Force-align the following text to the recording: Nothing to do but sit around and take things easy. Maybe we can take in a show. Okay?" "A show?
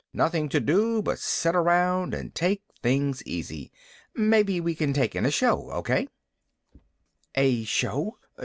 Nothing 0.13 0.49
to 0.49 0.59
do 0.59 1.03
but 1.03 1.19
sit 1.19 1.55
around 1.55 2.15
and 2.15 2.33
take 2.33 2.63
things 2.81 3.21
easy. 3.23 3.71
Maybe 4.15 4.59
we 4.59 4.73
can 4.73 4.93
take 4.93 5.15
in 5.15 5.27
a 5.27 5.29
show. 5.29 5.69
Okay?" 5.73 6.07
"A 7.35 7.65
show? 7.65 8.17